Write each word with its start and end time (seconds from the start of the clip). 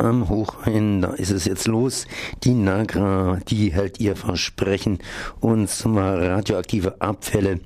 am 0.00 0.28
Hochrhein, 0.28 1.02
da 1.02 1.10
ist 1.10 1.30
es 1.30 1.44
jetzt 1.44 1.66
los. 1.66 2.06
Die 2.44 2.54
Nagra, 2.54 3.38
die 3.48 3.72
hält 3.72 4.00
ihr 4.00 4.16
Versprechen, 4.16 4.98
und 5.40 5.68
zwar 5.68 6.20
radioaktive 6.20 7.00
Abfälle 7.00 7.60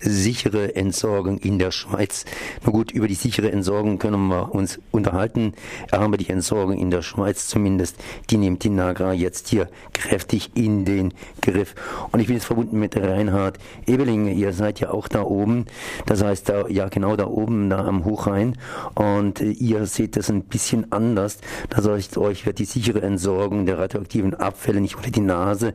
sichere 0.00 0.74
Entsorgung 0.76 1.38
in 1.38 1.58
der 1.58 1.70
Schweiz. 1.70 2.24
Na 2.64 2.70
gut, 2.70 2.90
über 2.90 3.06
die 3.06 3.14
sichere 3.14 3.52
Entsorgung 3.52 3.98
können 3.98 4.28
wir 4.28 4.54
uns 4.54 4.80
unterhalten, 4.90 5.52
aber 5.90 6.16
die 6.16 6.30
Entsorgung 6.30 6.78
in 6.78 6.90
der 6.90 7.02
Schweiz 7.02 7.46
zumindest, 7.48 7.96
die 8.30 8.38
nimmt 8.38 8.64
die 8.64 8.70
Nagra 8.70 9.12
jetzt 9.12 9.48
hier 9.48 9.68
kräftig 9.92 10.52
in 10.54 10.84
den 10.84 11.12
Griff. 11.42 11.74
Und 12.12 12.20
ich 12.20 12.26
bin 12.26 12.36
jetzt 12.36 12.46
verbunden 12.46 12.78
mit 12.78 12.96
Reinhard 12.96 13.58
Ebeling. 13.86 14.28
Ihr 14.28 14.52
seid 14.52 14.80
ja 14.80 14.90
auch 14.90 15.08
da 15.08 15.22
oben. 15.22 15.66
Das 16.06 16.22
heißt, 16.22 16.48
da, 16.48 16.66
ja 16.68 16.88
genau 16.88 17.16
da 17.16 17.26
oben, 17.26 17.68
da 17.68 17.84
am 17.84 18.04
Hochrhein. 18.04 18.56
Und 18.94 19.40
ihr 19.40 19.86
seht 19.86 20.16
das 20.16 20.30
ein 20.30 20.44
bisschen 20.44 20.92
anders. 20.92 21.38
Das 21.68 21.86
heißt, 21.86 22.16
euch 22.18 22.46
wird 22.46 22.58
die 22.58 22.64
sichere 22.64 23.02
Entsorgung 23.02 23.66
der 23.66 23.78
radioaktiven 23.78 24.34
Abfälle 24.34 24.80
nicht 24.80 24.96
unter 24.96 25.10
die 25.10 25.20
Nase 25.20 25.74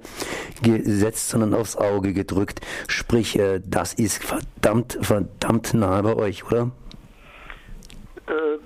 gesetzt, 0.62 1.30
sondern 1.30 1.54
aufs 1.54 1.76
Auge 1.76 2.14
gedrückt. 2.14 2.62
Sprich, 2.88 3.38
äh, 3.38 3.62
das 3.66 3.94
ist 3.94 4.15
ist 4.16 4.24
verdammt, 4.24 4.98
verdammt 5.02 5.74
nah 5.74 6.02
bei 6.02 6.16
euch, 6.16 6.46
oder? 6.46 6.72
Äh, 8.28 8.58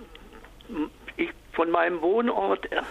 ich, 1.17 1.30
von 1.53 1.71
meinem 1.71 2.02
Wohnort 2.02 2.67
äh, 2.71 2.81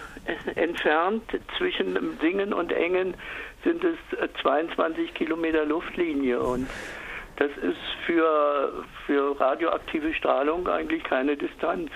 entfernt 0.55 1.23
zwischen 1.57 2.17
Singen 2.21 2.53
und 2.53 2.71
Engen 2.71 3.15
sind 3.63 3.83
es 3.83 3.97
22 4.41 5.09
äh, 5.09 5.13
Kilometer 5.13 5.65
Luftlinie 5.65 6.39
und 6.39 6.69
das 7.37 7.51
ist 7.61 7.77
für, 8.05 8.85
für 9.05 9.39
radioaktive 9.39 10.13
Strahlung 10.13 10.67
eigentlich 10.67 11.03
keine 11.03 11.37
Distanz. 11.37 11.89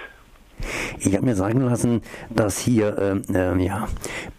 Ich 0.99 1.15
habe 1.15 1.25
mir 1.25 1.35
sagen 1.35 1.61
lassen, 1.61 2.01
dass 2.29 2.59
hier 2.59 2.97
äh, 2.97 3.33
äh, 3.33 3.63
ja, 3.63 3.87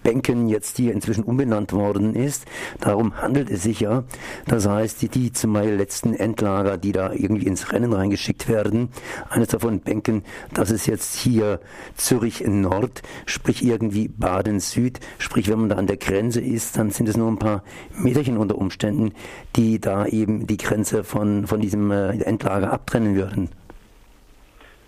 Benken 0.02 0.48
jetzt 0.48 0.77
hier 0.77 0.92
inzwischen 0.92 1.24
umbenannt 1.24 1.73
worden 1.73 2.15
ist. 2.15 2.45
Darum 2.80 3.21
handelt 3.21 3.51
es 3.51 3.62
sich 3.62 3.80
ja. 3.80 4.04
Das 4.46 4.68
heißt, 4.68 5.02
die, 5.02 5.09
die 5.09 5.32
zum 5.32 5.52
Beispiel 5.52 5.74
letzten 5.74 6.15
Endlager, 6.15 6.76
die 6.79 6.93
da 6.93 7.12
irgendwie 7.12 7.46
ins 7.46 7.73
Rennen 7.73 7.93
reingeschickt 7.93 8.49
werden, 8.49 8.90
eines 9.30 9.49
davon 9.49 9.80
Benken, 9.80 10.23
das 10.52 10.71
ist 10.71 10.87
jetzt 10.87 11.16
hier 11.16 11.60
Zürich 11.96 12.45
Nord, 12.46 13.02
sprich 13.27 13.65
irgendwie 13.65 14.09
Baden 14.09 14.60
Süd, 14.60 15.01
sprich 15.18 15.49
wenn 15.49 15.60
man 15.60 15.68
da 15.71 15.77
an 15.77 15.87
der 15.87 15.96
Grenze 15.96 16.40
ist, 16.40 16.77
dann 16.77 16.90
sind 16.90 17.09
es 17.09 17.16
nur 17.16 17.30
ein 17.30 17.38
paar 17.38 17.62
Meterchen 17.96 18.38
unter 18.38 18.56
Umständen, 18.56 19.12
die 19.56 19.80
da 19.80 20.06
eben 20.06 20.46
die 20.46 20.56
Grenze 20.56 21.04
von, 21.04 21.46
von 21.46 21.60
diesem 21.60 21.90
äh, 21.90 22.10
Endlager 22.23 22.73
abtrennen 22.73 23.15
würden. 23.15 23.51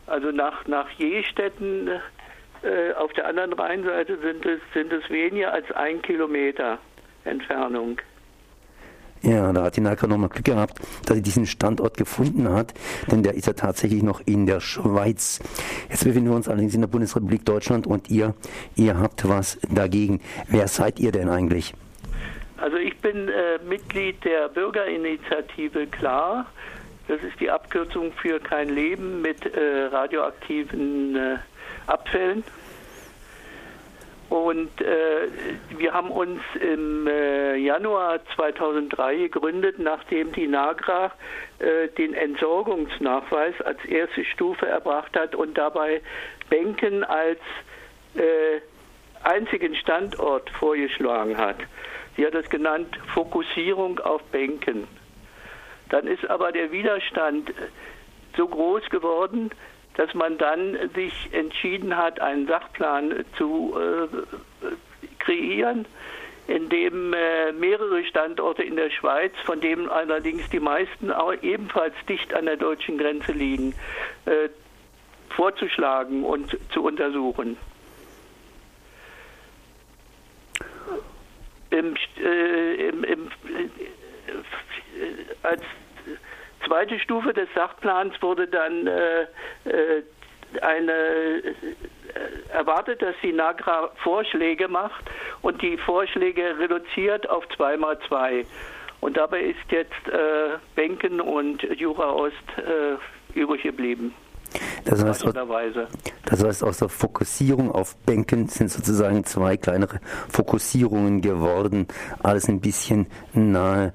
Also 0.07 0.31
nach, 0.31 0.67
nach 0.67 0.89
Jestetten 0.91 1.89
äh, 2.63 2.93
auf 2.95 3.13
der 3.15 3.27
anderen 3.27 3.53
Rheinseite 3.53 4.19
sind 4.19 4.47
es, 4.47 4.61
sind 4.73 4.93
es 4.93 5.09
weniger 5.11 5.53
als 5.53 5.71
ein 5.73 6.01
Kilometer 6.03 6.79
Entfernung. 7.25 8.01
Ja, 9.23 9.53
da 9.53 9.65
hat 9.65 9.77
die 9.77 9.81
Nalka 9.81 10.07
nochmal 10.07 10.29
Glück 10.29 10.45
gehabt, 10.45 10.79
dass 11.07 11.17
sie 11.17 11.23
diesen 11.23 11.47
Standort 11.47 11.97
gefunden 11.97 12.49
hat, 12.49 12.75
denn 13.11 13.23
der 13.23 13.35
ist 13.35 13.47
ja 13.47 13.55
tatsächlich 13.55 14.03
noch 14.03 14.21
in 14.25 14.47
der 14.47 14.61
Schweiz. 14.61 15.41
Jetzt 15.91 16.05
befinden 16.05 16.29
wir 16.29 16.37
uns 16.37 16.49
allerdings 16.49 16.75
in 16.75 16.83
der 16.83 16.89
Bundesrepublik 16.89 17.45
Deutschland 17.45 17.87
und 17.87 18.11
ihr, 18.11 18.35
ihr 18.77 18.99
habt 18.99 19.29
was 19.29 19.59
dagegen. 19.69 20.21
Wer 20.49 20.69
seid 20.69 21.01
ihr 21.01 21.13
denn 21.13 21.29
eigentlich? 21.29 21.75
Also 22.59 22.77
ich 22.77 22.97
bin 22.99 23.29
äh, 23.29 23.59
Mitglied 23.69 24.25
der 24.25 24.49
Bürgerinitiative 24.49 25.87
Klar. 25.89 26.47
Das 27.09 27.23
ist 27.23 27.39
die 27.39 27.51
Abkürzung 27.51 28.13
für 28.13 28.41
kein 28.41 28.69
Leben 28.69 29.23
mit 29.23 29.45
äh, 29.47 29.85
radioaktiven 29.85 31.17
äh, 31.17 31.37
Abfällen. 31.87 32.43
Und 34.29 34.81
äh, 34.81 35.29
wir 35.79 35.93
haben 35.93 36.11
uns 36.11 36.41
im 36.61 37.07
äh, 37.07 37.57
Januar 37.57 38.19
2003 38.35 39.29
gegründet, 39.29 39.79
nachdem 39.79 40.33
die 40.33 40.49
NAGRA 40.49 41.13
äh, 41.61 41.89
den 41.97 42.13
Entsorgungsnachweis 42.13 43.55
als 43.61 43.85
erste 43.85 44.25
Stufe 44.25 44.67
erbracht 44.67 45.17
hat 45.17 45.37
und 45.37 45.57
dabei 45.57 46.03
Bänken 46.51 47.05
als 47.05 47.39
äh, 48.17 48.61
einzigen 49.23 49.77
Standort 49.77 50.51
vorgeschlagen 50.51 51.37
hat. 51.37 51.59
Sie 52.17 52.27
hat 52.27 52.35
es 52.35 52.51
genannt 52.51 52.99
Fokussierung 53.15 54.01
auf 54.01 54.23
Bänken. 54.25 54.89
Dann 55.89 56.07
ist 56.07 56.29
aber 56.29 56.53
der 56.53 56.73
Widerstand 56.73 57.53
so 58.37 58.47
groß 58.47 58.89
geworden, 58.91 59.51
dass 59.95 60.13
man 60.15 60.37
dann 60.39 60.77
sich 60.95 61.31
entschieden 61.33 61.97
hat, 61.97 62.21
einen 62.21 62.47
Sachplan 62.47 63.25
zu 63.37 63.75
äh, 63.79 64.67
kreieren, 65.19 65.87
in 66.49 66.69
dem 66.69 67.13
äh, 67.13 67.53
mehrere 67.53 68.05
Standorte 68.05 68.63
in 68.63 68.77
der 68.77 68.91
Schweiz, 68.91 69.33
von 69.45 69.61
denen 69.61 69.89
allerdings 69.89 70.49
die 70.51 70.61
meisten 70.61 71.13
ebenfalls 71.43 71.95
dicht 72.09 72.35
an 72.35 72.47
der 72.47 72.57
deutschen 72.57 72.99
Grenze 72.99 73.33
liegen, 73.33 73.75
äh, 74.27 74.49
vorzuschlagen 75.31 76.25
und 76.25 76.57
zu 76.73 76.83
untersuchen. 76.85 77.57
Im, 81.71 81.97
äh, 82.23 82.56
als 85.47 85.63
zweite 86.67 86.99
Stufe 86.99 87.33
des 87.33 87.49
Sachplans 87.55 88.21
wurde 88.21 88.47
dann 88.49 88.87
äh, 88.87 89.23
äh 89.65 90.03
eine 90.63 90.93
äh, 90.93 92.53
erwartet, 92.53 93.03
dass 93.03 93.15
die 93.23 93.33
NAGRA 93.33 93.91
Vorschläge 94.03 94.69
macht 94.69 95.05
und 95.43 95.61
die 95.61 95.77
Vorschläge 95.77 96.59
reduziert 96.59 97.29
auf 97.29 97.47
2 97.57 97.77
mal 97.77 97.99
2. 98.07 98.47
Und 99.01 99.17
dabei 99.17 99.41
ist 99.41 99.71
jetzt 99.71 100.09
äh, 100.09 100.57
Benken 100.75 101.21
und 101.21 101.63
Jura 101.63 102.13
Ost 102.13 102.35
äh, 102.59 103.39
übrig 103.39 103.63
geblieben. 103.63 104.15
Das 104.85 105.05
heißt, 105.05 105.27
das 106.27 106.43
heißt, 106.43 106.65
aus 106.65 106.79
der 106.79 106.89
Fokussierung 106.89 107.71
auf 107.71 107.97
Bänken 107.99 108.49
sind 108.49 108.71
sozusagen 108.71 109.25
zwei 109.25 109.57
kleinere 109.57 110.01
Fokussierungen 110.29 111.21
geworden. 111.21 111.87
Alles 112.23 112.49
ein 112.49 112.61
bisschen 112.61 113.07
nahe, 113.33 113.95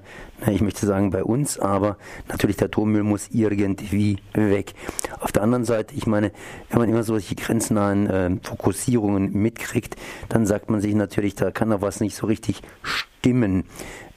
ich 0.50 0.62
möchte 0.62 0.86
sagen 0.86 1.10
bei 1.10 1.22
uns, 1.22 1.58
aber 1.58 1.98
natürlich 2.28 2.56
der 2.56 2.66
Atommüll 2.66 3.02
muss 3.02 3.28
irgendwie 3.30 4.18
weg. 4.32 4.72
Auf 5.20 5.30
der 5.30 5.42
anderen 5.42 5.64
Seite, 5.64 5.94
ich 5.94 6.06
meine, 6.06 6.32
wenn 6.70 6.80
man 6.80 6.88
immer 6.88 7.02
solche 7.02 7.34
grenznahen 7.34 8.06
äh, 8.08 8.30
Fokussierungen 8.42 9.32
mitkriegt, 9.34 9.96
dann 10.30 10.46
sagt 10.46 10.70
man 10.70 10.80
sich 10.80 10.94
natürlich, 10.94 11.34
da 11.34 11.50
kann 11.50 11.70
doch 11.70 11.82
was 11.82 12.00
nicht 12.00 12.16
so 12.16 12.26
richtig 12.26 12.62
stimmen. 12.82 13.64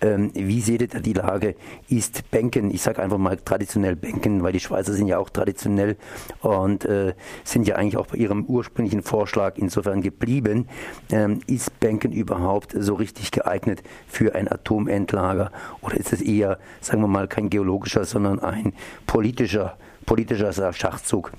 Ähm, 0.05 0.31
wie 0.35 0.61
seht 0.61 0.81
ihr 0.81 1.01
die 1.01 1.13
Lage? 1.13 1.55
Ist 1.89 2.29
Bänken, 2.29 2.69
ich 2.69 2.83
sage 2.83 3.01
einfach 3.01 3.17
mal 3.17 3.37
traditionell 3.37 3.95
Bänken, 3.95 4.43
weil 4.43 4.51
die 4.51 4.59
Schweizer 4.59 4.93
sind 4.93 5.07
ja 5.07 5.17
auch 5.17 5.31
traditionell 5.31 5.97
und 6.41 6.85
äh, 6.85 7.15
sind 7.43 7.67
ja 7.67 7.75
eigentlich 7.75 7.97
auch 7.97 8.05
bei 8.05 8.17
ihrem 8.17 8.45
ursprünglichen 8.45 9.01
Vorschlag 9.01 9.57
insofern 9.57 10.03
geblieben. 10.03 10.69
Ähm, 11.11 11.39
ist 11.47 11.79
Bänken 11.79 12.11
überhaupt 12.11 12.73
so 12.77 12.93
richtig 12.93 13.31
geeignet 13.31 13.81
für 14.07 14.35
ein 14.35 14.47
Atomendlager 14.47 15.51
oder 15.81 15.97
ist 15.97 16.13
es 16.13 16.21
eher, 16.21 16.59
sagen 16.81 17.01
wir 17.01 17.07
mal, 17.07 17.27
kein 17.27 17.49
geologischer, 17.49 18.03
sondern 18.03 18.39
ein 18.39 18.73
politischer, 19.07 19.75
politischer 20.05 20.71
Schachzug? 20.71 21.31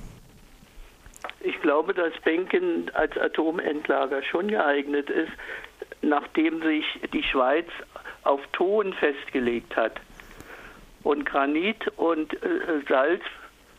Ich 1.40 1.60
glaube, 1.62 1.94
dass 1.94 2.12
Bänken 2.24 2.90
als 2.94 3.16
Atomendlager 3.16 4.24
schon 4.24 4.48
geeignet 4.48 5.08
ist, 5.08 5.30
nachdem 6.02 6.62
sich 6.62 6.84
die 7.12 7.22
Schweiz 7.22 7.66
auf 8.26 8.40
Ton 8.52 8.92
festgelegt 8.94 9.76
hat 9.76 10.00
und 11.02 11.24
Granit 11.24 11.86
und 11.96 12.32
äh, 12.42 12.82
Salz 12.88 13.22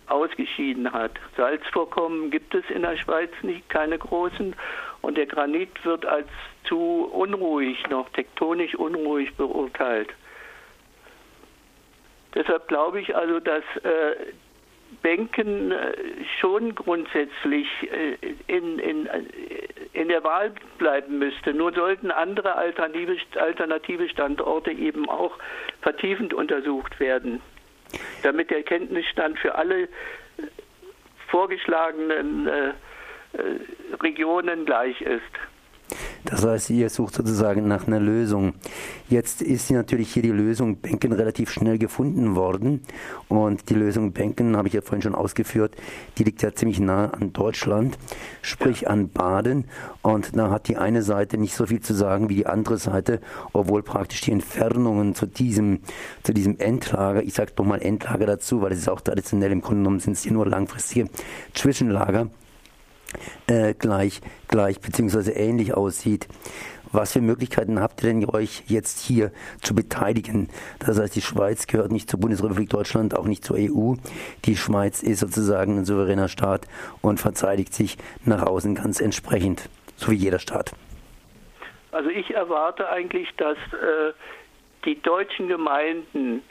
ausgeschieden 0.08 0.92
hat. 0.94 1.12
Salzvorkommen 1.36 2.32
gibt 2.32 2.56
es 2.56 2.64
in 2.70 2.84
der 2.84 2.98
Schweiz 2.98 3.32
nicht, 3.42 3.68
keine 3.70 3.98
großen, 3.98 4.56
und 5.02 5.18
der 5.18 5.26
Granit 5.26 5.84
wird 5.86 6.06
als 6.06 6.28
zu 6.64 7.10
unruhig, 7.14 7.78
noch 7.90 8.10
tektonisch 8.10 8.76
unruhig 8.76 9.36
beurteilt. 9.36 10.10
Deshalb 12.34 12.68
glaube 12.68 13.02
ich 13.02 13.16
also, 13.16 13.40
dass 13.40 13.64
äh, 13.84 14.16
Bänken 15.02 15.72
äh, 15.72 15.94
schon 16.40 16.76
grundsätzlich 16.76 17.68
äh, 17.84 18.18
in, 18.48 18.80
in, 18.80 19.10
in 19.94 20.08
der 20.10 20.24
Wahl 20.24 20.52
bleiben 20.78 21.20
müsste. 21.20 21.54
Nur 21.54 21.74
sollten 21.74 22.12
andere 22.12 22.56
alternative, 22.56 23.18
alternative 23.36 24.10
Standorte 24.10 24.72
eben 24.72 25.08
auch 25.10 25.38
vertiefend 25.82 26.34
untersucht 26.34 27.00
werden, 27.00 27.42
damit 28.24 28.50
der 28.50 28.64
Kenntnisstand 28.64 29.40
für 29.40 29.56
alle 29.56 29.84
äh, 29.84 29.88
vorgeschlagenen 31.28 32.48
äh, 32.48 32.74
Regionen 34.02 34.66
gleich 34.66 35.02
ist. 35.02 35.22
Das 36.26 36.46
heißt, 36.46 36.70
ihr 36.72 36.90
sucht 36.90 37.16
sozusagen 37.16 37.68
nach 37.68 37.88
einer 37.88 38.00
Lösung. 38.00 38.54
Jetzt 39.10 39.42
ist 39.42 39.72
natürlich 39.72 40.14
hier 40.14 40.24
die 40.24 40.32
Lösung 40.32 40.78
Bänken 40.78 41.14
relativ 41.14 41.50
schnell 41.50 41.78
gefunden 41.78 42.36
worden. 42.36 42.82
Und 43.28 43.70
die 43.70 43.76
Lösung 43.76 44.12
Bänken, 44.12 44.58
habe 44.58 44.68
ich 44.68 44.74
ja 44.74 44.82
vorhin 44.82 45.02
schon 45.02 45.16
ausgeführt, 45.16 45.76
die 46.18 46.24
liegt 46.24 46.42
ja 46.42 46.54
ziemlich 46.54 46.80
nah 46.80 47.10
an 47.12 47.34
Deutschland, 47.34 47.98
sprich 48.42 48.90
an 48.90 49.10
Baden. 49.10 49.66
Und 50.02 50.36
da 50.36 50.50
hat 50.50 50.68
die 50.68 50.78
eine 50.78 51.02
Seite 51.02 51.38
nicht 51.38 51.56
so 51.56 51.66
viel 51.66 51.82
zu 51.82 51.94
sagen 51.94 52.30
wie 52.30 52.36
die 52.36 52.48
andere 52.48 52.78
Seite, 52.78 53.22
obwohl 53.54 53.84
praktisch 53.84 54.22
die 54.22 54.32
Entfernungen 54.32 55.16
zu 55.16 55.26
diesem, 55.26 55.80
zu 56.24 56.34
diesem 56.34 56.58
Endlager, 56.60 57.24
ich 57.24 57.34
sage 57.34 57.52
doch 57.56 57.66
mal 57.66 57.82
Endlager 57.82 58.26
dazu, 58.26 58.62
weil 58.62 58.72
es 58.72 58.80
ist 58.80 58.90
auch 58.90 59.02
traditionell 59.02 59.52
im 59.52 59.62
Grunde 59.62 59.82
genommen 59.84 60.00
sind 60.00 60.14
es 60.14 60.24
hier 60.24 60.34
nur 60.34 60.48
langfristige 60.48 61.10
Zwischenlager, 61.54 62.30
äh, 63.48 63.74
gleich, 63.74 64.22
gleich 64.48 64.80
beziehungsweise 64.80 65.32
ähnlich 65.32 65.74
aussieht. 65.74 66.28
Was 66.92 67.14
für 67.14 67.22
Möglichkeiten 67.22 67.82
habt 67.82 68.02
ihr 68.04 68.14
denn 68.14 68.30
euch 68.30 68.64
jetzt 68.68 69.06
hier 69.06 69.32
zu 69.62 69.76
beteiligen? 69.76 70.50
Das 70.80 71.00
heißt, 71.00 71.16
die 71.16 71.22
Schweiz 71.22 71.68
gehört 71.68 71.92
nicht 71.92 72.10
zur 72.10 72.20
Bundesrepublik 72.20 72.70
Deutschland, 72.70 73.18
auch 73.18 73.26
nicht 73.26 73.44
zur 73.44 73.58
EU. 73.58 73.96
Die 74.46 74.56
Schweiz 74.56 75.04
ist 75.04 75.20
sozusagen 75.20 75.80
ein 75.80 75.86
souveräner 75.86 76.30
Staat 76.30 76.66
und 77.02 77.20
verteidigt 77.20 77.74
sich 77.74 77.98
nach 78.24 78.44
außen 78.44 78.76
ganz 78.76 79.02
entsprechend, 79.02 79.70
so 79.98 80.12
wie 80.12 80.16
jeder 80.16 80.40
Staat. 80.40 80.74
Also 81.92 82.10
ich 82.10 82.34
erwarte 82.34 82.90
eigentlich, 82.90 83.30
dass 83.38 83.58
äh, 83.58 84.14
die 84.86 85.02
deutschen 85.02 85.48
Gemeinden 85.48 86.42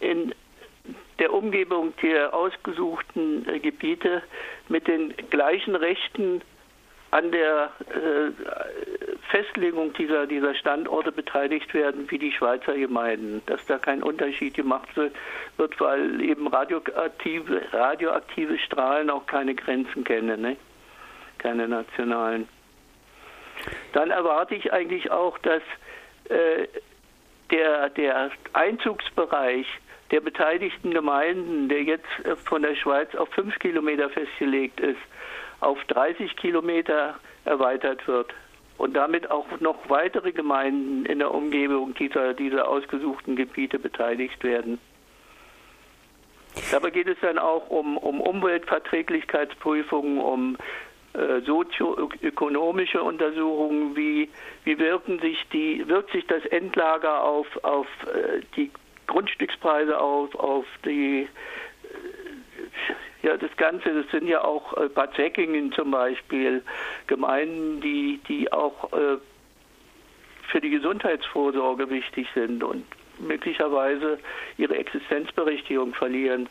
in 0.00 0.34
der 1.18 1.32
Umgebung 1.32 1.92
der 2.02 2.34
ausgesuchten 2.34 3.48
äh, 3.48 3.58
Gebiete 3.58 4.22
mit 4.68 4.86
den 4.86 5.14
gleichen 5.30 5.74
Rechten 5.74 6.42
an 7.10 7.32
der 7.32 7.70
äh, 7.88 8.30
Festlegung 9.30 9.94
dieser, 9.94 10.26
dieser 10.26 10.54
Standorte 10.54 11.10
beteiligt 11.10 11.72
werden 11.72 12.10
wie 12.10 12.18
die 12.18 12.32
Schweizer 12.32 12.74
Gemeinden, 12.74 13.42
dass 13.46 13.64
da 13.66 13.78
kein 13.78 14.02
Unterschied 14.02 14.54
gemacht 14.54 14.88
wird, 14.96 15.14
weil 15.80 16.20
eben 16.20 16.46
radioaktive, 16.48 17.62
radioaktive 17.72 18.58
Strahlen 18.58 19.08
auch 19.08 19.26
keine 19.26 19.54
Grenzen 19.54 20.04
kennen, 20.04 20.40
ne? 20.42 20.56
keine 21.38 21.66
nationalen. 21.66 22.46
Dann 23.92 24.10
erwarte 24.10 24.54
ich 24.54 24.72
eigentlich 24.72 25.10
auch, 25.10 25.38
dass 25.38 25.62
äh, 26.28 26.68
der, 27.50 27.88
der 27.90 28.30
Einzugsbereich 28.52 29.66
der 30.10 30.20
beteiligten 30.20 30.92
Gemeinden, 30.92 31.68
der 31.68 31.82
jetzt 31.82 32.06
äh, 32.24 32.36
von 32.36 32.62
der 32.62 32.74
Schweiz 32.74 33.14
auf 33.14 33.28
fünf 33.30 33.58
Kilometer 33.58 34.08
festgelegt 34.10 34.80
ist, 34.80 35.00
auf 35.60 35.82
30 35.84 36.36
Kilometer 36.36 37.18
erweitert 37.44 38.06
wird 38.06 38.32
und 38.78 38.94
damit 38.94 39.30
auch 39.30 39.46
noch 39.60 39.88
weitere 39.88 40.32
Gemeinden 40.32 41.04
in 41.04 41.18
der 41.18 41.34
Umgebung 41.34 41.94
dieser, 41.94 42.32
dieser 42.34 42.68
ausgesuchten 42.68 43.36
Gebiete 43.36 43.78
beteiligt 43.78 44.42
werden. 44.44 44.78
Dabei 46.70 46.90
geht 46.90 47.08
es 47.08 47.18
dann 47.20 47.38
auch 47.38 47.68
um, 47.68 47.96
um 47.96 48.20
Umweltverträglichkeitsprüfungen, 48.20 50.18
um 50.18 50.56
äh, 51.12 51.40
sozioökonomische 51.40 53.02
Untersuchungen, 53.02 53.96
wie, 53.96 54.30
wie 54.64 54.78
wirken 54.78 55.18
sich 55.20 55.44
die, 55.52 55.86
wirkt 55.88 56.12
sich 56.12 56.26
das 56.26 56.44
Endlager 56.46 57.24
auf, 57.24 57.46
auf 57.64 57.86
äh, 58.06 58.40
die 58.56 58.70
Grundstückspreise 59.08 59.98
auf, 59.98 60.34
auf 60.36 60.64
die 60.84 61.26
ja, 63.22 63.36
das 63.36 63.50
Ganze, 63.56 63.92
das 63.94 64.10
sind 64.10 64.28
ja 64.28 64.44
auch 64.44 64.76
äh, 64.76 64.88
Bad 64.88 65.14
Säckingen 65.16 65.72
zum 65.72 65.90
Beispiel, 65.90 66.62
Gemeinden, 67.06 67.80
die, 67.80 68.20
die 68.28 68.52
auch 68.52 68.92
äh, 68.92 69.18
für 70.50 70.60
die 70.60 70.70
Gesundheitsvorsorge 70.70 71.90
wichtig 71.90 72.28
sind 72.34 72.62
und 72.62 72.84
möglicherweise 73.18 74.18
ihre 74.56 74.76
Existenzberechtigung 74.76 75.94
verlieren. 75.94 76.48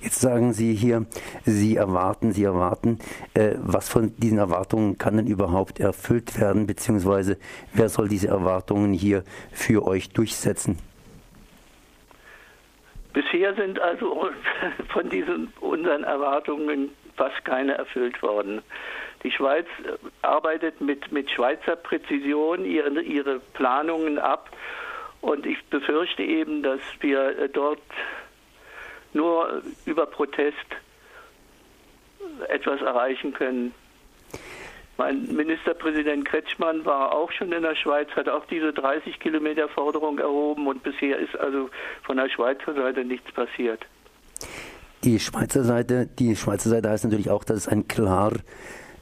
Jetzt 0.00 0.20
sagen 0.20 0.54
Sie 0.54 0.74
hier, 0.74 1.04
Sie 1.44 1.76
erwarten, 1.76 2.32
Sie 2.32 2.44
erwarten. 2.44 2.98
Äh, 3.34 3.56
was 3.58 3.88
von 3.90 4.14
diesen 4.16 4.38
Erwartungen 4.38 4.96
kann 4.96 5.16
denn 5.16 5.26
überhaupt 5.26 5.80
erfüllt 5.80 6.40
werden, 6.40 6.66
beziehungsweise 6.66 7.38
wer 7.74 7.88
soll 7.88 8.08
diese 8.08 8.28
Erwartungen 8.28 8.94
hier 8.94 9.24
für 9.52 9.84
euch 9.84 10.10
durchsetzen? 10.10 10.78
Bisher 13.12 13.54
sind 13.54 13.80
also 13.80 14.30
von 14.88 15.08
diesen 15.08 15.52
unseren 15.60 16.04
Erwartungen 16.04 16.90
fast 17.16 17.44
keine 17.44 17.74
erfüllt 17.74 18.22
worden. 18.22 18.62
Die 19.22 19.30
Schweiz 19.30 19.66
arbeitet 20.22 20.80
mit, 20.80 21.12
mit 21.12 21.30
Schweizer 21.30 21.76
Präzision 21.76 22.64
ihre, 22.64 23.02
ihre 23.02 23.40
Planungen 23.52 24.18
ab 24.18 24.50
und 25.20 25.44
ich 25.44 25.62
befürchte 25.66 26.22
eben, 26.22 26.62
dass 26.62 26.80
wir 27.00 27.48
dort 27.48 27.82
nur 29.12 29.62
über 29.84 30.06
Protest 30.06 30.56
etwas 32.48 32.80
erreichen 32.80 33.34
können. 33.34 33.74
Mein 35.00 35.22
Ministerpräsident 35.34 36.26
Kretschmann 36.26 36.84
war 36.84 37.14
auch 37.14 37.32
schon 37.32 37.52
in 37.52 37.62
der 37.62 37.74
Schweiz, 37.74 38.10
hat 38.16 38.28
auch 38.28 38.44
diese 38.44 38.70
30 38.74 39.18
Kilometer 39.18 39.66
Forderung 39.66 40.18
erhoben 40.18 40.66
und 40.66 40.82
bisher 40.82 41.18
ist 41.18 41.34
also 41.40 41.70
von 42.02 42.18
der 42.18 42.28
Schweizer 42.28 42.74
Seite 42.74 43.02
nichts 43.02 43.32
passiert. 43.32 43.80
Die 45.02 45.18
Schweizer 45.18 45.64
Seite, 45.64 46.06
die 46.18 46.36
Schweizer 46.36 46.68
Seite 46.68 46.90
heißt 46.90 47.04
natürlich 47.04 47.30
auch, 47.30 47.44
dass 47.44 47.56
es 47.56 47.66
ein 47.66 47.88
klar 47.88 48.32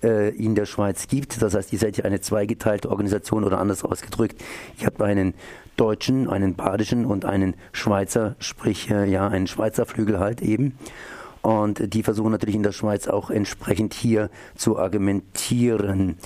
äh, 0.05 0.29
in 0.37 0.55
der 0.55 0.67
Schweiz 0.67 1.09
gibt. 1.09 1.43
Das 1.43 1.56
heißt, 1.56 1.73
ihr 1.73 1.81
seid 1.81 1.97
ja 1.97 2.05
eine 2.05 2.21
zweigeteilte 2.21 2.91
Organisation 2.91 3.43
oder 3.43 3.59
anders 3.59 3.85
ausgedrückt. 3.85 4.41
Ich 4.77 4.87
habe 4.87 5.05
einen 5.05 5.35
deutschen, 5.77 6.31
einen 6.31 6.55
badischen 6.55 7.06
und 7.06 7.25
einen 7.25 7.56
Schweizer, 7.73 8.37
sprich 8.39 8.89
äh, 8.89 9.11
ja 9.11 9.27
einen 9.27 9.49
Schweizer 9.49 9.85
Flügel 9.85 10.21
halt 10.21 10.43
eben. 10.43 10.79
Und 11.43 11.94
die 11.94 12.02
versuchen 12.02 12.32
natürlich 12.32 12.56
in 12.56 12.62
der 12.62 12.73
Schweiz 12.73 13.08
auch 13.08 13.31
entsprechend 13.31 13.94
hier 13.94 14.31
zu 14.56 14.79
argumentieren. 14.79 16.17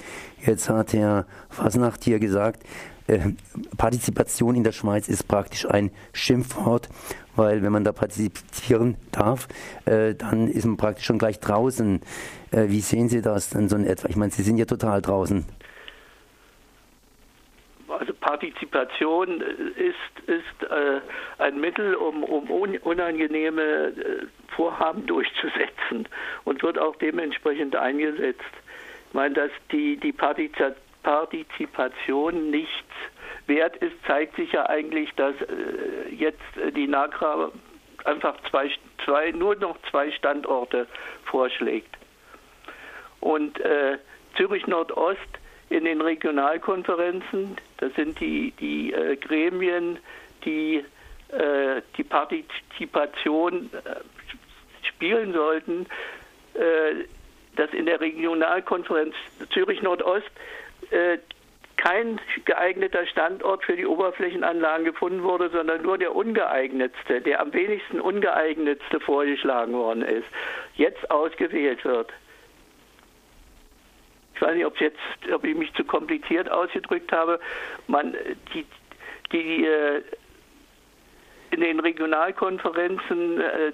Jetzt 0.44 0.68
hat 0.68 0.92
Herr 0.92 1.26
Fasnacht 1.48 2.04
hier 2.04 2.18
gesagt, 2.18 2.64
äh, 3.06 3.30
Partizipation 3.76 4.54
in 4.54 4.64
der 4.64 4.72
Schweiz 4.72 5.08
ist 5.08 5.28
praktisch 5.28 5.68
ein 5.68 5.90
Schimpfwort, 6.12 6.88
weil 7.36 7.62
wenn 7.62 7.72
man 7.72 7.84
da 7.84 7.92
partizipieren 7.92 8.96
darf, 9.10 9.48
äh, 9.84 10.14
dann 10.14 10.48
ist 10.48 10.64
man 10.64 10.76
praktisch 10.76 11.06
schon 11.06 11.18
gleich 11.18 11.40
draußen. 11.40 12.00
Äh, 12.50 12.68
wie 12.68 12.80
sehen 12.80 13.08
Sie 13.08 13.22
das 13.22 13.50
denn 13.50 13.68
so 13.68 13.76
in 13.76 13.86
etwa? 13.86 14.08
Ich 14.08 14.16
meine, 14.16 14.32
Sie 14.32 14.42
sind 14.42 14.56
ja 14.58 14.66
total 14.66 15.02
draußen. 15.02 15.44
Partizipation 18.22 19.42
ist, 19.42 19.96
ist 20.26 20.62
äh, 20.70 21.02
ein 21.38 21.60
Mittel, 21.60 21.94
um, 21.96 22.24
um 22.24 22.50
unangenehme 22.50 23.62
äh, 23.62 24.26
Vorhaben 24.56 25.04
durchzusetzen 25.06 26.08
und 26.44 26.62
wird 26.62 26.78
auch 26.78 26.96
dementsprechend 26.96 27.76
eingesetzt. 27.76 28.40
Ich 29.08 29.14
meine, 29.14 29.34
dass 29.34 29.50
die, 29.72 29.98
die 29.98 30.12
Partizipation 30.12 32.50
nichts 32.50 32.72
wert 33.46 33.76
ist, 33.78 33.94
zeigt 34.06 34.36
sich 34.36 34.52
ja 34.52 34.68
eigentlich, 34.68 35.10
dass 35.16 35.34
äh, 35.42 36.14
jetzt 36.14 36.40
die 36.76 36.86
NAGRA 36.86 37.50
einfach 38.04 38.36
zwei, 38.50 38.70
zwei, 39.04 39.32
nur 39.32 39.56
noch 39.56 39.76
zwei 39.90 40.12
Standorte 40.12 40.86
vorschlägt. 41.24 41.96
Und 43.20 43.60
äh, 43.60 43.98
Zürich 44.36 44.66
Nordost 44.66 45.18
in 45.72 45.84
den 45.84 46.00
Regionalkonferenzen. 46.00 47.56
Das 47.78 47.94
sind 47.94 48.20
die, 48.20 48.52
die 48.52 48.92
äh, 48.92 49.16
Gremien, 49.16 49.98
die 50.44 50.84
äh, 51.28 51.82
die 51.96 52.04
Partizipation 52.04 53.70
äh, 53.72 54.86
spielen 54.86 55.32
sollten, 55.32 55.86
äh, 56.54 57.04
dass 57.56 57.72
in 57.72 57.86
der 57.86 58.00
Regionalkonferenz 58.00 59.14
Zürich 59.52 59.82
Nordost 59.82 60.30
äh, 60.90 61.18
kein 61.76 62.20
geeigneter 62.44 63.06
Standort 63.06 63.64
für 63.64 63.74
die 63.74 63.86
Oberflächenanlagen 63.86 64.84
gefunden 64.84 65.22
wurde, 65.22 65.50
sondern 65.50 65.82
nur 65.82 65.98
der 65.98 66.14
ungeeignetste, 66.14 67.20
der 67.22 67.40
am 67.40 67.52
wenigsten 67.52 68.00
ungeeignetste 68.00 69.00
vorgeschlagen 69.00 69.72
worden 69.72 70.02
ist, 70.02 70.28
jetzt 70.76 71.10
ausgewählt 71.10 71.84
wird 71.84 72.12
ich 74.34 74.42
weiß 74.42 74.54
nicht, 74.54 74.66
ob, 74.66 74.80
jetzt, 74.80 74.98
ob 75.32 75.44
ich 75.44 75.56
mich 75.56 75.72
zu 75.74 75.84
kompliziert 75.84 76.50
ausgedrückt 76.50 77.12
habe, 77.12 77.40
man, 77.86 78.16
die, 78.54 78.66
die 79.32 79.64
äh, 79.64 80.02
in 81.50 81.60
den 81.60 81.80
Regionalkonferenzen, 81.80 83.40
äh, 83.40 83.72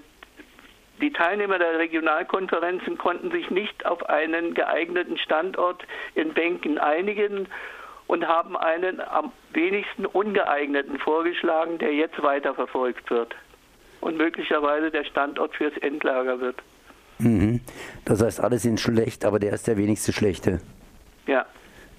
die 1.01 1.13
Teilnehmer 1.13 1.59
der 1.59 1.79
Regionalkonferenzen 1.79 2.99
konnten 2.99 3.31
sich 3.31 3.51
nicht 3.51 3.87
auf 3.87 4.09
einen 4.09 4.55
geeigneten 4.55 5.17
Standort 5.19 5.85
in 6.15 6.35
Bänken 6.35 6.79
einigen 6.79 7.47
und 8.09 8.27
haben 8.27 8.57
einen 8.57 9.01
am 9.01 9.33
wenigsten 9.53 10.07
ungeeigneten 10.07 10.99
vorgeschlagen, 10.99 11.79
der 11.79 11.95
jetzt 11.95 12.21
weiterverfolgt 12.21 13.11
wird 13.11 13.35
und 14.01 14.17
möglicherweise 14.17 14.91
der 14.91 15.05
Standort 15.05 15.55
fürs 15.55 15.77
Endlager 15.79 16.41
wird. 16.41 16.57
Mhm. 17.19 17.61
Das 18.05 18.23
heißt, 18.23 18.41
alle 18.41 18.59
sind 18.59 18.81
schlecht, 18.81 19.25
aber 19.25 19.39
der 19.39 19.53
ist 19.53 19.67
der 19.67 19.77
wenigste 19.77 20.13
Schlechte. 20.13 20.61
Ja. 21.27 21.47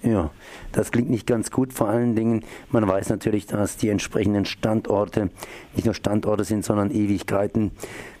Ja, 0.02 0.30
das 0.72 0.92
klingt 0.92 1.10
nicht 1.10 1.26
ganz 1.26 1.50
gut. 1.50 1.74
Vor 1.74 1.88
allen 1.88 2.16
Dingen, 2.16 2.42
man 2.70 2.88
weiß 2.88 3.10
natürlich, 3.10 3.46
dass 3.46 3.76
die 3.76 3.90
entsprechenden 3.90 4.46
Standorte 4.46 5.28
nicht 5.74 5.84
nur 5.84 5.92
Standorte 5.94 6.44
sind, 6.44 6.64
sondern 6.64 6.90
Ewigkeiten, 6.90 7.72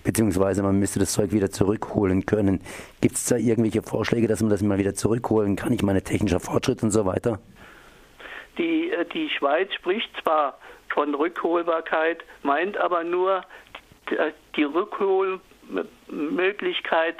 beziehungsweise 0.04 0.62
man 0.62 0.78
müsste 0.78 0.98
das 0.98 1.12
Zeug 1.12 1.32
wieder 1.32 1.50
zurückholen 1.50 2.26
können. 2.26 2.60
Gibt 3.00 3.14
es 3.14 3.24
da 3.26 3.36
irgendwelche 3.36 3.80
Vorschläge, 3.80 4.28
dass 4.28 4.42
man 4.42 4.50
das 4.50 4.62
mal 4.62 4.76
wieder 4.76 4.94
zurückholen 4.94 5.56
kann? 5.56 5.72
Ich 5.72 5.82
meine, 5.82 6.02
technischer 6.02 6.40
Fortschritt 6.40 6.82
und 6.82 6.90
so 6.90 7.06
weiter? 7.06 7.38
Die, 8.58 8.90
äh, 8.90 9.06
die 9.14 9.30
Schweiz 9.30 9.72
spricht 9.72 10.10
zwar 10.22 10.58
von 10.92 11.14
Rückholbarkeit, 11.14 12.18
meint 12.42 12.76
aber 12.76 13.04
nur 13.04 13.42
die 14.56 14.64
Rückholmöglichkeit 15.70 17.16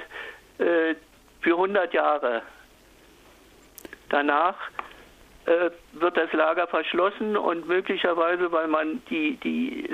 äh, 0.57 0.95
für 1.41 1.51
100 1.51 1.93
Jahre. 1.93 2.41
Danach 4.09 4.55
äh, 5.45 5.69
wird 5.93 6.17
das 6.17 6.31
Lager 6.33 6.67
verschlossen 6.67 7.37
und 7.37 7.67
möglicherweise, 7.67 8.51
weil 8.51 8.67
man 8.67 9.01
die, 9.09 9.37
die 9.37 9.89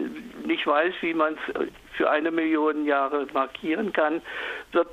nicht 0.46 0.66
weiß, 0.66 0.94
wie 1.02 1.14
man 1.14 1.36
es 1.36 1.68
für 1.96 2.10
eine 2.10 2.32
Million 2.32 2.86
Jahre 2.86 3.28
markieren 3.34 3.94
kann, 3.94 4.22
wird, 4.72 4.90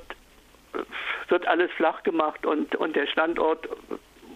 wird 1.29 1.47
alles 1.47 1.71
flach 1.71 2.03
gemacht 2.03 2.45
und, 2.45 2.75
und 2.75 2.95
der 2.95 3.07
Standort 3.07 3.67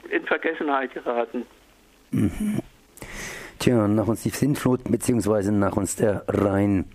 in 0.09 0.25
Vergessenheit 0.25 0.93
geraten. 0.93 1.45
Mhm. 2.12 2.59
Tja, 3.59 3.88
nach 3.88 4.07
uns 4.07 4.24
die 4.24 4.29
Sintflut, 4.29 4.86
beziehungsweise 4.86 5.51
nach 5.51 5.75
uns 5.75 5.95
der 5.95 6.24
Rhein. 6.27 6.86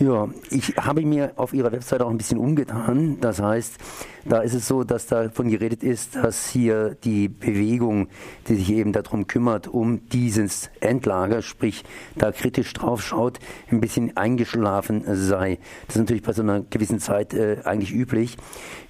Ja, 0.00 0.30
ich 0.50 0.74
habe 0.78 1.02
mir 1.02 1.32
auf 1.36 1.52
Ihrer 1.52 1.72
Webseite 1.72 2.06
auch 2.06 2.10
ein 2.10 2.16
bisschen 2.16 2.38
umgetan. 2.38 3.18
Das 3.20 3.38
heißt, 3.38 3.74
da 4.24 4.40
ist 4.40 4.54
es 4.54 4.68
so, 4.68 4.84
dass 4.84 5.06
davon 5.06 5.48
geredet 5.48 5.82
ist, 5.82 6.16
dass 6.16 6.48
hier 6.48 6.96
die 7.04 7.28
Bewegung, 7.28 8.08
die 8.48 8.56
sich 8.56 8.70
eben 8.70 8.92
darum 8.92 9.26
kümmert, 9.26 9.68
um 9.68 10.06
dieses 10.08 10.70
Endlager, 10.80 11.42
sprich 11.42 11.84
da 12.16 12.32
kritisch 12.32 12.72
drauf 12.72 13.02
schaut, 13.02 13.38
ein 13.70 13.80
bisschen 13.80 14.16
eingeschlafen 14.16 15.04
sei. 15.06 15.58
Das 15.86 15.96
ist 15.96 16.00
natürlich 16.00 16.22
bei 16.22 16.32
so 16.32 16.42
einer 16.42 16.60
gewissen 16.60 17.00
Zeit 17.00 17.34
äh, 17.34 17.58
eigentlich 17.64 17.92
üblich. 17.92 18.36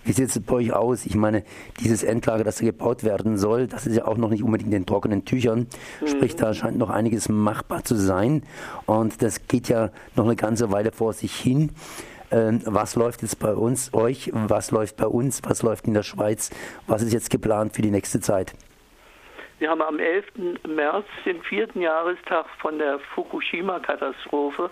Wie 0.04 0.12
sieht 0.12 0.30
es 0.30 0.40
bei 0.40 0.54
euch 0.54 0.72
aus? 0.72 1.04
Ich 1.04 1.14
meine, 1.14 1.44
dieses 1.80 2.02
Endlager, 2.02 2.42
das 2.42 2.58
gebaut 2.58 3.04
werden 3.04 3.36
soll, 3.36 3.66
das 3.66 3.86
ist 3.86 3.96
ja 3.96 4.06
auch 4.06 4.16
noch 4.16 4.30
nicht 4.30 4.42
unbedingt 4.42 4.72
in 4.72 4.86
trockenen 4.86 5.24
Tüchern. 5.24 5.66
Mhm. 6.00 6.06
Sprich, 6.06 6.36
da 6.36 6.54
scheint 6.54 6.78
noch 6.78 6.90
einiges 6.90 7.28
machbar 7.28 7.84
zu 7.84 7.94
sein. 7.94 8.42
Und 8.86 9.22
das 9.22 9.46
geht 9.46 9.68
ja 9.68 9.90
noch 10.16 10.24
eine 10.24 10.36
ganze 10.36 10.70
Weile 10.72 10.92
vor 10.92 11.12
sich 11.12 11.34
hin. 11.36 11.70
Ähm, 12.30 12.62
was 12.64 12.96
läuft 12.96 13.22
jetzt 13.22 13.38
bei 13.38 13.54
uns, 13.54 13.92
euch? 13.92 14.30
Was 14.32 14.70
läuft 14.70 14.96
bei 14.96 15.06
uns? 15.06 15.42
Was 15.44 15.62
läuft 15.62 15.86
in 15.86 15.94
der 15.94 16.02
Schweiz? 16.02 16.50
Was 16.86 17.02
ist 17.02 17.12
jetzt 17.12 17.30
geplant 17.30 17.74
für 17.74 17.82
die 17.82 17.90
nächste 17.90 18.20
Zeit? 18.20 18.54
Wir 19.58 19.70
haben 19.70 19.82
am 19.82 19.98
11. 19.98 20.24
März 20.66 21.06
den 21.26 21.42
vierten 21.42 21.82
Jahrestag 21.82 22.46
von 22.60 22.78
der 22.78 22.98
Fukushima-Katastrophe 23.14 24.70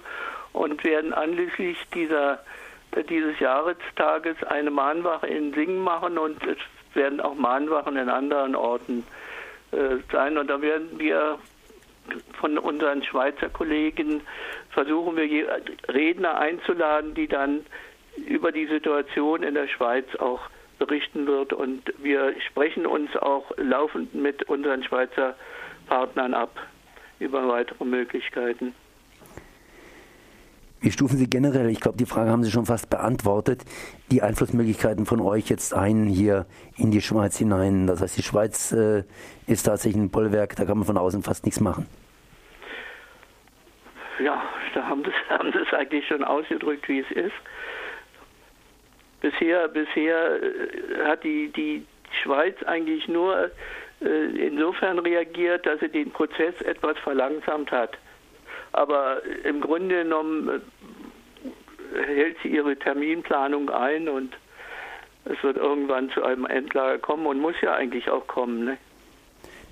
und 0.52 0.82
werden 0.82 1.12
anlässlich 1.12 1.76
dieser 1.94 2.38
dieses 3.10 3.38
Jahrestages 3.38 4.42
eine 4.44 4.70
Mahnwache 4.70 5.26
in 5.26 5.52
Singen 5.52 5.82
machen 5.82 6.18
und 6.18 6.42
es 6.46 6.58
werden 6.94 7.20
auch 7.20 7.34
Mahnwachen 7.34 7.96
in 7.96 8.08
anderen 8.08 8.54
Orten 8.54 9.04
äh, 9.72 9.96
sein. 10.10 10.38
Und 10.38 10.48
da 10.48 10.60
werden 10.60 10.98
wir 10.98 11.38
von 12.40 12.58
unseren 12.58 13.02
Schweizer 13.02 13.48
Kollegen 13.48 14.22
versuchen 14.70 15.16
wir 15.16 15.60
Redner 15.88 16.38
einzuladen, 16.38 17.14
die 17.14 17.28
dann 17.28 17.64
über 18.26 18.52
die 18.52 18.66
Situation 18.66 19.42
in 19.42 19.54
der 19.54 19.68
Schweiz 19.68 20.06
auch 20.18 20.40
berichten 20.78 21.26
wird. 21.26 21.52
Und 21.52 21.92
wir 21.98 22.34
sprechen 22.48 22.86
uns 22.86 23.14
auch 23.16 23.50
laufend 23.56 24.14
mit 24.14 24.44
unseren 24.44 24.82
Schweizer 24.82 25.34
Partnern 25.86 26.34
ab 26.34 26.58
über 27.18 27.48
weitere 27.48 27.84
Möglichkeiten. 27.84 28.74
Wie 30.80 30.92
stufen 30.92 31.16
Sie 31.16 31.28
generell, 31.28 31.68
ich 31.70 31.80
glaube, 31.80 31.99
die 31.99 32.06
Frage 32.06 32.30
haben 32.30 32.44
Sie 32.44 32.50
schon 32.52 32.66
fast 32.66 32.88
beantwortet, 32.88 33.64
die 34.12 34.23
Einflussmöglichkeiten 34.23 35.06
von 35.06 35.20
euch 35.20 35.49
jetzt 35.49 35.75
ein 35.75 36.06
hier 36.06 36.47
in 36.76 36.92
die 36.92 37.00
Schweiz 37.00 37.37
hinein? 37.37 37.88
Das 37.88 38.00
heißt, 38.00 38.16
die 38.16 38.23
Schweiz 38.23 38.70
äh, 38.73 39.02
ist 39.47 39.64
tatsächlich 39.64 40.00
ein 40.00 40.11
Bollwerk, 40.11 40.54
da 40.54 40.64
kann 40.64 40.78
man 40.78 40.87
von 40.87 40.97
außen 40.97 41.23
fast 41.23 41.44
nichts 41.44 41.61
machen. 41.61 41.87
Ja, 44.20 44.42
da 44.75 44.88
haben 44.88 45.02
Sie 45.04 45.11
haben 45.30 45.49
es 45.49 45.73
eigentlich 45.73 46.06
schon 46.06 46.23
ausgedrückt, 46.23 46.88
wie 46.88 47.00
es 47.00 47.11
ist. 47.11 47.35
Bisher, 49.20 49.66
bisher 49.66 50.42
äh, 50.42 51.04
hat 51.04 51.25
die, 51.25 51.49
die 51.49 51.85
Schweiz 52.23 52.62
eigentlich 52.64 53.08
nur 53.08 53.50
äh, 54.00 54.47
insofern 54.47 55.00
reagiert, 55.00 55.66
dass 55.66 55.80
sie 55.80 55.88
den 55.88 56.12
Prozess 56.12 56.61
etwas 56.62 56.97
verlangsamt 56.99 57.73
hat. 57.73 57.99
Aber 58.72 59.22
im 59.44 59.60
Grunde 59.60 60.02
genommen 60.02 60.48
äh, 60.48 62.02
hält 62.04 62.37
sie 62.42 62.48
ihre 62.48 62.76
Terminplanung 62.76 63.70
ein 63.70 64.08
und 64.08 64.37
es 65.25 65.42
wird 65.42 65.56
irgendwann 65.56 66.10
zu 66.10 66.22
einem 66.22 66.46
Endlager 66.46 66.98
kommen 66.98 67.26
und 67.26 67.40
muss 67.40 67.54
ja 67.60 67.75
eigentlich 67.75 68.08
auch 68.10 68.26
kommen. 68.26 68.64
Ne? 68.64 68.78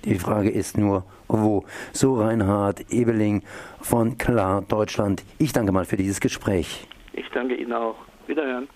Die 0.05 0.15
Frage 0.15 0.49
ist 0.49 0.77
nur, 0.77 1.03
wo? 1.27 1.65
So 1.91 2.15
Reinhard 2.15 2.91
Ebeling 2.91 3.43
von 3.81 4.17
Klar 4.17 4.61
Deutschland. 4.61 5.23
Ich 5.39 5.53
danke 5.53 5.71
mal 5.71 5.85
für 5.85 5.97
dieses 5.97 6.19
Gespräch. 6.19 6.87
Ich 7.13 7.27
danke 7.33 7.55
Ihnen 7.55 7.73
auch. 7.73 7.95
Wiederhören. 8.27 8.67